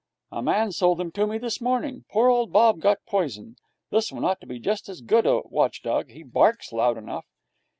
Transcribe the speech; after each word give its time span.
'A 0.31 0.41
man 0.41 0.71
sold 0.71 0.99
him 0.99 1.11
to 1.11 1.27
me 1.27 1.37
this 1.37 1.61
morning. 1.61 2.05
Poor 2.09 2.27
old 2.27 2.51
Bob 2.51 2.79
got 2.79 3.05
poisoned. 3.05 3.59
This 3.91 4.11
one 4.11 4.25
ought 4.25 4.41
to 4.41 4.47
be 4.47 4.57
just 4.57 4.89
as 4.89 4.99
good 5.01 5.27
a 5.27 5.41
watch 5.45 5.83
dog. 5.83 6.09
He 6.09 6.23
barks 6.23 6.73
loud 6.73 6.97
enough.' 6.97 7.27